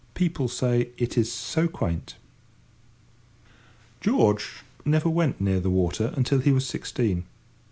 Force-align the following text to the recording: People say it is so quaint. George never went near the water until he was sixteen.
People 0.15 0.47
say 0.47 0.89
it 0.97 1.15
is 1.15 1.31
so 1.31 1.67
quaint. 1.67 2.15
George 3.99 4.63
never 4.83 5.07
went 5.09 5.39
near 5.39 5.59
the 5.59 5.69
water 5.69 6.11
until 6.17 6.39
he 6.39 6.51
was 6.51 6.65
sixteen. 6.65 7.25